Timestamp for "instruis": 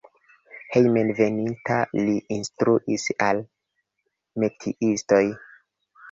2.35-3.05